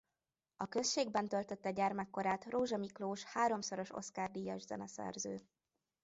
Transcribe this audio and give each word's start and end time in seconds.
A 0.55 0.67
községben 0.67 1.27
töltötte 1.27 1.71
gyermekkorát 1.71 2.45
Rózsa 2.49 2.77
Miklós 2.77 3.23
háromszoros 3.23 3.91
Oscar-díjas 3.91 4.61
zeneszerző. 4.61 5.41